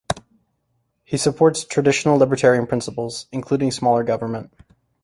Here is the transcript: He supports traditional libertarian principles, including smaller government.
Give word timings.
He 1.05 1.15
supports 1.17 1.63
traditional 1.63 2.17
libertarian 2.17 2.65
principles, 2.65 3.27
including 3.31 3.69
smaller 3.69 4.03
government. 4.03 4.51